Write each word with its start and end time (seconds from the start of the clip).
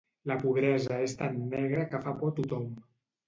La 0.29 0.35
pobresa 0.43 0.97
és 1.07 1.13
tan 1.19 1.37
negra 1.51 1.85
que 1.91 2.01
fa 2.07 2.17
por 2.23 2.33
a 2.33 2.35
tothom. 2.41 2.65